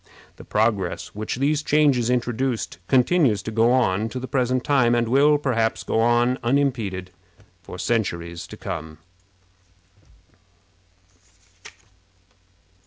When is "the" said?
0.37-0.43, 4.19-4.27